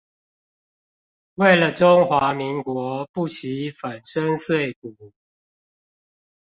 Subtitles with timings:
[1.35, 5.11] 為了中華民國不惜粉身碎骨